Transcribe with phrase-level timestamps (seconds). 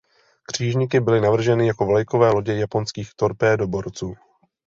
[0.43, 4.15] Křižníky byly navrženy jako vlajkové lodě japonských torpédoborců.